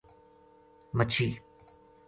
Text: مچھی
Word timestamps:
مچھی 0.97 1.29